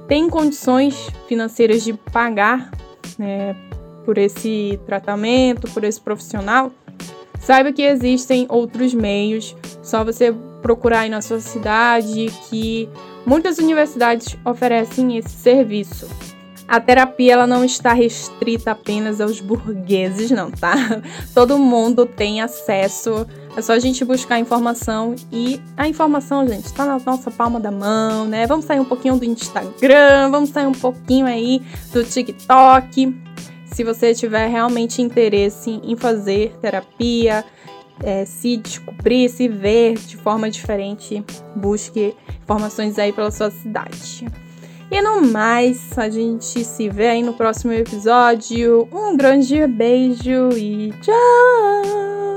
tem 0.07 0.27
condições 0.27 1.07
financeiras 1.27 1.83
de 1.83 1.93
pagar, 1.93 2.71
né, 3.19 3.55
por 4.03 4.17
esse 4.17 4.79
tratamento, 4.85 5.69
por 5.71 5.83
esse 5.83 6.01
profissional, 6.01 6.71
saiba 7.39 7.71
que 7.71 7.83
existem 7.83 8.47
outros 8.49 8.93
meios. 8.93 9.55
Só 9.83 10.03
você 10.03 10.33
procurar 10.61 11.01
aí 11.01 11.09
na 11.09 11.21
sua 11.21 11.39
cidade 11.39 12.25
que 12.49 12.89
Muitas 13.25 13.57
universidades 13.57 14.37
oferecem 14.43 15.17
esse 15.17 15.29
serviço. 15.29 16.07
A 16.67 16.79
terapia 16.79 17.33
ela 17.33 17.47
não 17.47 17.63
está 17.63 17.93
restrita 17.93 18.71
apenas 18.71 19.19
aos 19.19 19.39
burgueses, 19.39 20.31
não, 20.31 20.49
tá? 20.49 20.73
Todo 21.33 21.57
mundo 21.57 22.05
tem 22.05 22.41
acesso. 22.41 23.27
É 23.55 23.61
só 23.61 23.73
a 23.73 23.79
gente 23.79 24.03
buscar 24.03 24.39
informação 24.39 25.15
e 25.31 25.61
a 25.77 25.87
informação, 25.87 26.47
gente, 26.47 26.65
está 26.65 26.85
na 26.85 26.97
nossa 26.99 27.29
palma 27.29 27.59
da 27.59 27.71
mão, 27.71 28.25
né? 28.25 28.47
Vamos 28.47 28.65
sair 28.65 28.79
um 28.79 28.85
pouquinho 28.85 29.17
do 29.17 29.25
Instagram, 29.25 30.31
vamos 30.31 30.49
sair 30.49 30.65
um 30.65 30.71
pouquinho 30.71 31.27
aí 31.27 31.61
do 31.91 32.03
TikTok. 32.03 33.15
Se 33.65 33.83
você 33.83 34.13
tiver 34.13 34.47
realmente 34.47 35.01
interesse 35.01 35.79
em 35.83 35.95
fazer 35.95 36.55
terapia, 36.61 37.45
é, 38.01 38.25
se 38.25 38.57
descobrir, 38.57 39.29
se 39.29 39.47
ver 39.47 39.95
de 39.95 40.17
forma 40.17 40.49
diferente, 40.49 41.23
busque 41.55 42.15
informações 42.41 42.97
aí 42.97 43.11
pela 43.11 43.31
sua 43.31 43.51
cidade. 43.51 44.25
E 44.93 45.01
no 45.01 45.23
mais, 45.23 45.97
a 45.97 46.07
gente 46.07 46.63
se 46.63 46.87
vê 46.87 47.07
aí 47.07 47.23
no 47.23 47.33
próximo 47.33 47.73
episódio. 47.73 48.87
Um 48.91 49.17
grande 49.17 49.65
beijo 49.65 50.49
e 50.55 50.93
tchau! 51.01 52.32